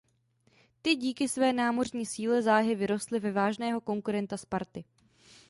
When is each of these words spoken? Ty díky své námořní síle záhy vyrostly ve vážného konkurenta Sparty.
Ty 0.81 0.95
díky 0.95 1.29
své 1.29 1.53
námořní 1.53 2.05
síle 2.05 2.41
záhy 2.41 2.75
vyrostly 2.75 3.19
ve 3.19 3.31
vážného 3.31 3.81
konkurenta 3.81 4.37
Sparty. 4.37 4.83